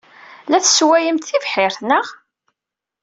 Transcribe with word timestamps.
La 0.49 0.57
tesswayemt 0.63 1.27
tibḥirt, 1.29 1.79
naɣ? 1.87 2.05